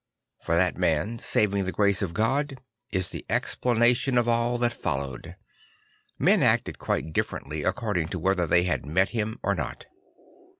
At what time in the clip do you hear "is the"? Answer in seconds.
2.89-3.23